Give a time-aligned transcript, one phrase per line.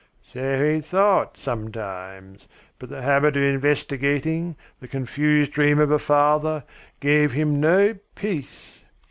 [0.33, 2.47] "So he thought sometimes.
[2.79, 6.63] But the habit of investigating, the confused dream of a father,
[7.01, 8.79] gave him no peace.